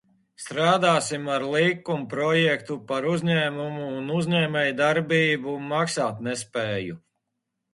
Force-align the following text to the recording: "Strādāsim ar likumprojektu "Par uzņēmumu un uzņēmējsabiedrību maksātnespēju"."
"Strādāsim 0.43 1.27
ar 1.33 1.43
likumprojektu 1.55 2.77
"Par 2.93 3.07
uzņēmumu 3.11 3.91
un 3.99 4.09
uzņēmējsabiedrību 4.17 5.55
maksātnespēju"." 5.75 6.99